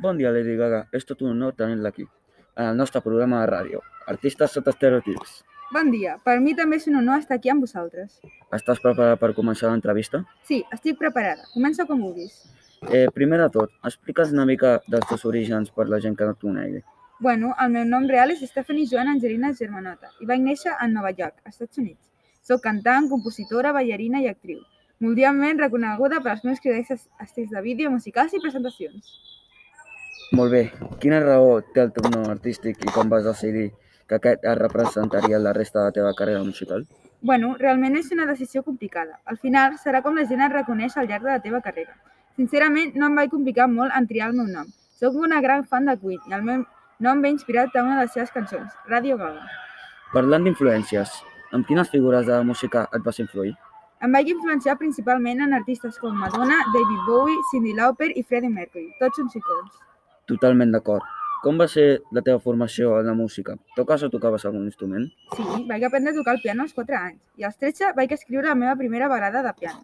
Bon 0.00 0.16
dia, 0.16 0.30
Lady 0.32 0.54
Gaga. 0.56 0.86
És 0.96 1.04
tot 1.04 1.20
un 1.20 1.34
honor 1.34 1.52
tenir-la 1.52 1.90
aquí, 1.92 2.06
en 2.56 2.68
el 2.70 2.76
nostre 2.78 3.02
programa 3.04 3.42
de 3.42 3.48
ràdio, 3.50 3.80
Artistes 4.08 4.54
sota 4.56 4.72
estereotips. 4.72 5.42
Bon 5.74 5.90
dia. 5.92 6.14
Per 6.24 6.38
mi 6.40 6.54
també 6.56 6.78
és 6.80 6.86
un 6.88 6.96
honor 7.02 7.20
estar 7.20 7.36
aquí 7.36 7.50
amb 7.52 7.66
vosaltres. 7.66 8.14
Estàs 8.56 8.80
preparada 8.80 9.18
per 9.20 9.34
començar 9.36 9.68
l'entrevista? 9.68 10.22
Sí, 10.48 10.62
estic 10.72 10.96
preparada. 10.98 11.44
Comença 11.52 11.84
com 11.86 12.00
vulguis. 12.00 12.38
Eh, 12.88 13.08
primer 13.12 13.42
de 13.42 13.50
tot, 13.58 13.74
explica'ns 13.90 14.32
una 14.32 14.46
mica 14.48 14.78
dels 14.88 15.04
teus 15.10 15.26
orígens 15.28 15.68
per 15.70 15.86
la 15.90 16.00
gent 16.00 16.16
que 16.16 16.24
no 16.24 16.32
et 16.32 16.40
conegui. 16.46 16.80
Bueno, 17.20 17.52
el 17.60 17.76
meu 17.76 17.84
nom 17.84 18.08
real 18.08 18.32
és 18.32 18.40
Stephanie 18.48 18.88
Joan 18.88 19.12
Angelina 19.12 19.52
Germanota 19.58 20.08
i 20.24 20.30
vaig 20.30 20.40
néixer 20.40 20.72
a 20.72 20.88
Nova 20.88 21.12
York, 21.12 21.44
Estats 21.44 21.76
Units. 21.76 22.08
Soc 22.40 22.64
cantant, 22.64 23.10
compositora, 23.12 23.74
ballarina 23.76 24.24
i 24.24 24.32
actriu. 24.32 24.64
Mundialment 25.04 25.60
reconeguda 25.60 26.22
per 26.24 26.32
als 26.32 26.48
meus 26.48 26.64
criteris 26.64 27.06
estils 27.20 27.52
de 27.52 27.60
vídeo, 27.60 27.92
musicals 27.92 28.32
i 28.32 28.40
presentacions. 28.40 29.12
Molt 30.32 30.52
bé. 30.54 30.62
Quina 31.02 31.18
raó 31.24 31.58
té 31.74 31.82
el 31.82 31.92
teu 31.94 32.06
nom 32.10 32.28
artístic 32.30 32.84
i 32.84 32.92
com 32.94 33.08
vas 33.10 33.24
decidir 33.26 33.72
que 34.06 34.18
aquest 34.18 34.44
es 34.46 34.58
representaria 34.58 35.38
la 35.38 35.52
resta 35.52 35.80
de 35.80 35.86
la 35.86 35.94
teva 35.96 36.12
carrera 36.18 36.42
musical? 36.46 36.84
Bueno, 37.20 37.56
realment 37.58 37.96
és 37.98 38.12
una 38.14 38.26
decisió 38.28 38.62
complicada. 38.62 39.18
Al 39.26 39.38
final 39.38 39.74
serà 39.82 40.00
com 40.04 40.14
la 40.16 40.26
gent 40.30 40.44
et 40.46 40.54
reconeix 40.54 40.96
al 40.96 41.10
llarg 41.10 41.26
de 41.26 41.34
la 41.34 41.42
teva 41.46 41.60
carrera. 41.64 41.96
Sincerament, 42.38 42.94
no 42.94 43.10
em 43.10 43.18
vaig 43.18 43.32
complicar 43.34 43.66
molt 43.68 43.92
en 43.96 44.06
triar 44.06 44.30
el 44.30 44.38
meu 44.38 44.46
nom. 44.46 44.70
Soc 45.00 45.18
una 45.18 45.40
gran 45.44 45.66
fan 45.66 45.90
de 45.90 45.96
Queen 45.98 46.30
i 46.30 46.38
el 46.38 46.46
meu 46.46 46.62
nom 47.00 47.20
ve 47.24 47.34
inspirat 47.34 47.74
a 47.74 47.82
una 47.82 47.98
de 47.98 48.06
les 48.06 48.14
seves 48.14 48.30
cançons, 48.30 48.70
Radio 48.86 49.18
Gaga. 49.18 49.44
Parlant 50.14 50.46
d'influències, 50.46 51.12
amb 51.52 51.66
quines 51.66 51.90
figures 51.90 52.26
de 52.30 52.36
la 52.36 52.46
música 52.46 52.86
et 52.94 53.04
vas 53.04 53.18
influir? 53.18 53.52
Em 54.00 54.14
vaig 54.16 54.30
influenciar 54.32 54.78
principalment 54.80 55.42
en 55.44 55.52
artistes 55.58 55.98
com 56.00 56.16
Madonna, 56.16 56.62
David 56.72 57.06
Bowie, 57.06 57.44
Cyndi 57.50 57.74
Lauper 57.76 58.12
i 58.14 58.22
Freddie 58.22 58.54
Mercury. 58.54 58.88
Tots 59.02 59.20
són 59.20 59.28
psicòlegs. 59.28 59.89
Totalment 60.30 60.70
d'acord. 60.70 61.02
Com 61.42 61.56
va 61.58 61.66
ser 61.72 61.84
la 62.14 62.20
teva 62.22 62.38
formació 62.44 62.92
en 63.00 63.08
la 63.10 63.14
música? 63.18 63.56
Toques 63.74 64.02
o 64.06 64.10
tocaves 64.12 64.44
algun 64.46 64.66
instrument? 64.68 65.08
Sí, 65.34 65.46
vaig 65.70 65.86
aprendre 65.88 66.12
a 66.12 66.18
tocar 66.18 66.36
el 66.36 66.42
piano 66.44 66.66
als 66.66 66.76
4 66.76 66.98
anys 66.98 67.40
i 67.40 67.46
als 67.48 67.56
13 67.58 67.94
vaig 67.96 68.12
escriure 68.14 68.46
la 68.46 68.58
meva 68.60 68.76
primera 68.78 69.08
balada 69.10 69.42
de 69.46 69.52
piano. 69.58 69.82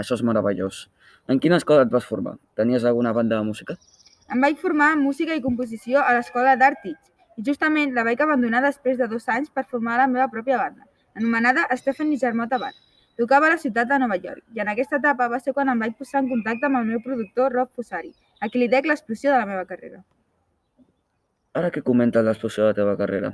Això 0.00 0.16
és 0.16 0.22
meravellós. 0.24 0.86
En 1.28 1.42
quina 1.42 1.58
escola 1.60 1.84
et 1.84 1.92
vas 1.92 2.06
formar? 2.08 2.38
Tenies 2.56 2.86
alguna 2.88 3.12
banda 3.12 3.42
de 3.42 3.48
música? 3.50 3.76
Em 4.32 4.40
vaig 4.40 4.56
formar 4.62 4.92
en 4.94 5.04
música 5.04 5.36
i 5.36 5.44
composició 5.44 6.00
a 6.00 6.16
l'escola 6.16 6.56
d'Art 6.56 6.80
Teach 6.86 7.42
i 7.42 7.44
justament 7.50 7.92
la 7.98 8.06
vaig 8.08 8.24
abandonar 8.24 8.64
després 8.64 8.96
de 9.02 9.10
dos 9.10 9.28
anys 9.28 9.52
per 9.52 9.68
formar 9.68 9.98
la 10.00 10.08
meva 10.08 10.30
pròpia 10.32 10.62
banda, 10.64 10.88
anomenada 11.18 11.68
Stephanie 11.76 12.16
Germota 12.24 12.56
Band. 12.62 12.78
Tocava 13.20 13.50
a 13.50 13.56
la 13.58 13.60
ciutat 13.60 13.90
de 13.90 14.00
Nova 14.00 14.16
York 14.16 14.56
i 14.56 14.64
en 14.64 14.72
aquesta 14.72 14.96
etapa 15.02 15.28
va 15.28 15.40
ser 15.44 15.52
quan 15.52 15.68
em 15.68 15.84
vaig 15.84 15.98
posar 15.98 16.22
en 16.22 16.32
contacte 16.32 16.70
amb 16.70 16.80
el 16.80 16.88
meu 16.94 17.02
productor 17.04 17.52
Rob 17.52 17.68
Fusari, 17.76 18.14
a 18.42 18.50
qui 18.50 18.58
li 18.58 18.68
dec 18.68 18.88
l'explosió 18.90 19.30
de 19.30 19.38
la 19.38 19.46
meva 19.46 19.64
carrera. 19.70 20.02
Ara 21.58 21.70
que 21.70 21.82
comentes 21.86 22.24
l'explosió 22.26 22.64
de 22.64 22.72
la 22.72 22.76
teva 22.80 22.96
carrera, 22.98 23.30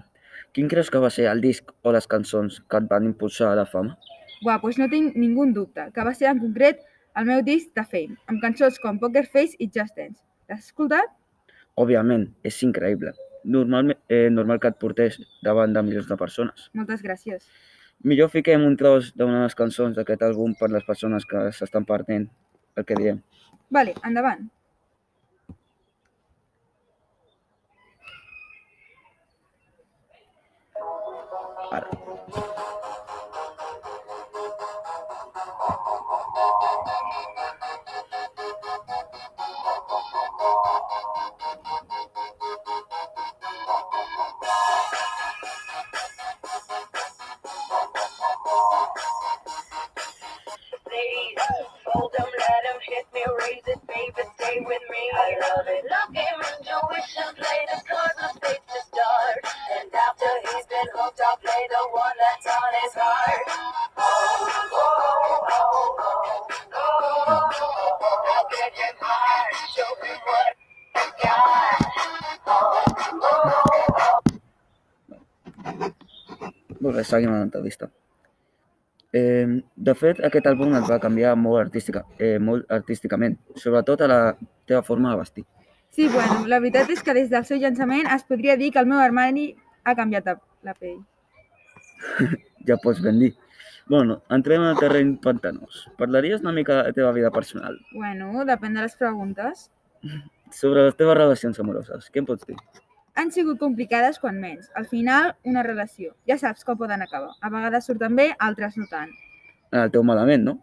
quin 0.53 0.69
creus 0.69 0.91
que 0.93 1.01
va 1.01 1.11
ser 1.15 1.29
el 1.31 1.41
disc 1.41 1.73
o 1.83 1.93
les 1.95 2.09
cançons 2.11 2.59
que 2.69 2.81
et 2.81 2.89
van 2.91 3.07
impulsar 3.09 3.53
a 3.53 3.59
la 3.59 3.65
fama? 3.69 3.97
Buah, 4.43 4.59
doncs 4.63 4.79
no 4.81 4.89
tinc 4.93 5.17
ningú 5.17 5.47
dubte, 5.55 5.89
que 5.95 6.05
va 6.05 6.13
ser 6.19 6.29
en 6.33 6.43
concret 6.43 6.85
el 7.19 7.29
meu 7.31 7.41
disc 7.47 7.73
de 7.79 7.85
Fame, 7.93 8.19
amb 8.31 8.43
cançons 8.43 8.77
com 8.83 9.01
Poker 9.01 9.25
Face 9.31 9.57
i 9.59 9.71
Just 9.79 9.97
Dance. 9.97 10.21
L'has 10.51 10.69
escoltat? 10.69 11.09
Òbviament, 11.79 12.29
és 12.47 12.61
increïble. 12.67 13.15
Normal, 13.57 13.97
eh, 14.11 14.29
normal 14.35 14.61
que 14.61 14.69
et 14.69 14.79
portés 14.79 15.19
davant 15.43 15.73
de 15.73 15.83
milions 15.83 16.07
de 16.11 16.21
persones. 16.21 16.69
Moltes 16.75 17.03
gràcies. 17.03 17.49
Millor 18.05 18.29
fiquem 18.31 18.63
un 18.67 18.77
tros 18.77 19.15
d'una 19.17 19.41
de 19.41 19.49
les 19.49 19.59
cançons 19.59 19.97
d'aquest 19.97 20.23
àlbum 20.23 20.55
per 20.59 20.71
les 20.71 20.85
persones 20.85 21.25
que 21.27 21.49
s'estan 21.53 21.87
perdent 21.89 22.29
el 22.77 22.85
que 22.85 22.95
diem. 22.95 23.23
Vale, 23.71 23.95
endavant. 24.05 24.47
Bé, 76.99 77.05
seguim 77.05 77.31
amb 77.33 77.43
l'entrevista. 77.43 77.91
Eh, 79.19 79.47
de 79.89 79.95
fet, 79.97 80.21
aquest 80.25 80.47
àlbum 80.51 80.75
et 80.77 80.89
va 80.91 80.99
canviar 81.01 81.35
molt, 81.37 81.61
artística, 81.67 82.05
eh, 82.19 82.39
molt 82.39 82.71
artísticament, 82.71 83.39
sobretot 83.57 84.03
a 84.05 84.09
la 84.11 84.21
teva 84.67 84.83
forma 84.83 85.13
de 85.13 85.19
vestir. 85.23 85.45
Sí, 85.91 86.09
bueno, 86.09 86.47
la 86.47 86.59
veritat 86.61 86.91
és 86.91 87.03
que 87.03 87.15
des 87.15 87.31
del 87.31 87.45
seu 87.45 87.59
llançament 87.59 88.07
es 88.15 88.25
podria 88.25 88.57
dir 88.57 88.71
que 88.73 88.79
el 88.79 88.87
meu 88.87 88.99
armari 89.01 89.57
ha 89.85 89.95
canviat 89.95 90.27
la- 90.27 90.41
la 90.63 90.75
pell. 90.75 90.99
Ja 92.69 92.77
pots 92.83 93.01
ben 93.01 93.19
dir. 93.19 93.35
Bueno, 93.89 94.23
entrem 94.29 94.61
en 94.61 94.69
el 94.75 94.77
terreny 94.77 95.15
pantanós. 95.23 95.87
Parlaries 95.97 96.43
una 96.43 96.53
mica 96.53 96.75
de 96.77 96.83
la 96.89 96.93
teva 96.93 97.13
vida 97.13 97.31
personal, 97.31 97.79
Bueno, 97.93 98.45
depèn 98.45 98.75
de 98.75 98.83
les 98.83 98.97
preguntes. 98.97 99.71
sobre 100.51 100.85
les 100.85 100.97
teves 100.97 101.17
relacions 101.17 101.59
amoroses. 101.61 102.11
Què 102.13 102.19
em 102.21 102.27
pots 102.27 102.47
dir? 102.47 102.57
Han 103.15 103.33
sigut 103.33 103.59
complicades 103.59 104.19
quan 104.19 104.39
menys. 104.41 104.71
Al 104.75 104.87
final, 104.87 105.35
una 105.45 105.63
relació. 105.63 106.15
Ja 106.29 106.37
saps 106.39 106.65
com 106.65 106.77
poden 106.79 107.03
acabar. 107.03 107.33
A 107.41 107.49
vegades 107.51 107.85
surten 107.87 108.15
bé, 108.17 108.35
altres 108.39 108.77
no 108.77 108.87
tant. 108.91 109.11
El 109.73 109.91
teu 109.91 110.03
malament, 110.07 110.45
no? 110.45 110.55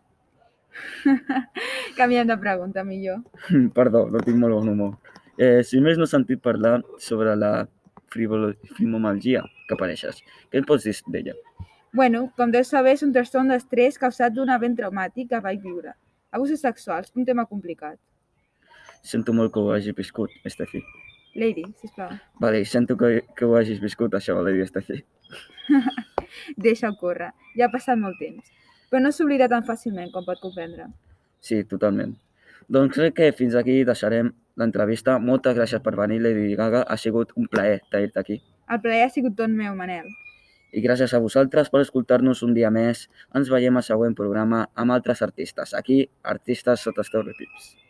Canviem 1.98 2.28
de 2.28 2.38
pregunta, 2.38 2.84
millor. 2.84 3.22
Perdó, 3.76 4.08
no 4.12 4.20
tinc 4.24 4.38
molt 4.38 4.56
bon 4.56 4.70
humor. 4.70 4.98
Eh, 5.38 5.64
si 5.68 5.82
més 5.84 5.98
no 6.00 6.06
he 6.08 6.12
sentit 6.12 6.42
parlar 6.42 6.80
sobre 7.00 7.36
la 7.36 7.68
fibromialgia 8.16 9.44
que 9.68 9.78
apareixes. 9.78 10.24
Què 10.50 10.62
em 10.62 10.68
pots 10.68 10.88
dir 10.88 10.96
d'ella? 11.12 11.36
Bueno, 11.96 12.26
com 12.36 12.52
deus 12.52 12.72
saber, 12.74 12.96
és 12.98 13.04
un 13.06 13.14
trastorn 13.16 13.52
d'estrès 13.52 14.00
causat 14.02 14.34
d'un 14.36 14.52
event 14.52 14.76
traumàtic 14.76 15.30
que 15.32 15.40
vaig 15.44 15.62
viure. 15.64 15.94
Abusos 16.36 16.64
sexuals, 16.66 17.14
un 17.16 17.28
tema 17.28 17.46
complicat. 17.48 18.00
Sento 19.06 19.36
molt 19.38 19.54
que 19.54 19.62
ho 19.62 19.72
hagis 19.72 19.96
viscut, 19.96 20.34
Estefi. 20.44 20.82
Lady, 21.36 21.64
sisplau, 21.80 22.12
Vale, 22.40 22.64
sento 22.66 22.96
que, 22.98 23.22
que 23.36 23.46
ho 23.46 23.56
hagis 23.60 23.80
viscut, 23.84 24.14
això, 24.16 24.36
Lady 24.44 24.64
Estefi. 24.64 25.02
deixa-ho 26.66 26.96
córrer. 27.00 27.32
Ja 27.56 27.68
ha 27.68 27.74
passat 27.74 28.00
molt 28.00 28.20
temps. 28.20 28.52
Però 28.92 29.02
no 29.04 29.12
s'oblida 29.12 29.50
tan 29.52 29.66
fàcilment 29.68 30.12
com 30.14 30.26
pot 30.28 30.42
comprendre. 30.44 30.88
Sí, 31.44 31.64
totalment. 31.70 32.16
Doncs 32.72 32.96
crec 32.98 33.16
que 33.20 33.32
fins 33.38 33.56
aquí 33.56 33.84
deixarem 33.86 34.32
l'entrevista. 34.60 35.18
Moltes 35.20 35.56
gràcies 35.58 35.82
per 35.84 35.96
venir, 36.00 36.22
Lady 36.24 36.56
Gaga. 36.56 36.84
Ha 36.88 36.98
sigut 36.98 37.34
un 37.36 37.48
plaer 37.52 37.82
tenir-te 37.92 38.20
aquí. 38.20 38.42
El 38.70 38.82
plaer 38.82 39.06
ha 39.06 39.14
sigut 39.14 39.36
tot 39.38 39.52
meu, 39.52 39.76
Manel. 39.76 40.10
I 40.76 40.82
gràcies 40.84 41.14
a 41.16 41.22
vosaltres 41.24 41.70
per 41.72 41.86
escoltar-nos 41.86 42.42
un 42.44 42.54
dia 42.58 42.72
més. 42.74 43.06
Ens 43.38 43.52
veiem 43.54 43.78
al 43.78 43.88
següent 43.88 44.18
programa 44.18 44.66
amb 44.76 44.92
altres 44.92 45.22
artistes. 45.24 45.74
Aquí, 45.78 46.04
Artistes 46.24 46.84
sota 46.84 47.06
estereotips. 47.06 47.85